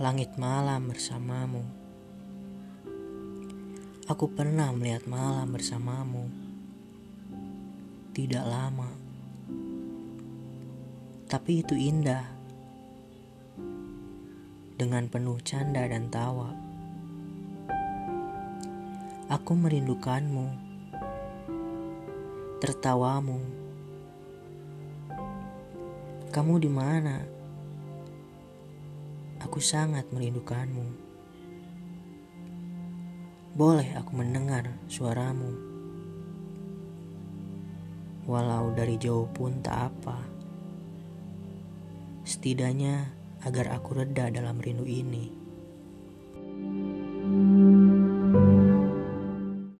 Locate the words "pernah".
4.32-4.72